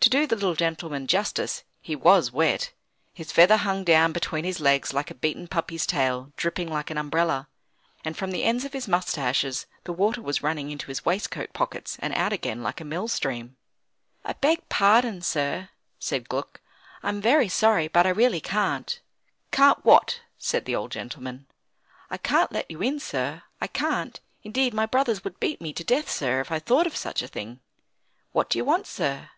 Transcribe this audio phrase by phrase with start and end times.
[0.00, 2.72] To do the little gentleman justice, he was wet.
[3.14, 6.98] His feather hung down between his legs like a beaten puppy's tail, dripping like an
[6.98, 7.48] umbrella;
[8.04, 11.96] and from the ends of his moustaches the water was running into his waistcoat pockets,
[12.00, 13.56] and out again like a mill stream.
[14.26, 16.60] "I beg pardon, sir," said Gluck,
[17.02, 19.00] "I'm very sorry, but I really can't."
[19.52, 21.46] "Can't what?" said the old gentleman.
[22.10, 25.82] "I can't let you in, sir, I can't, indeed; my brothers would beat me to
[25.84, 27.60] death, sir, if I thought of such a thing.
[28.32, 29.30] What do you want, sir?"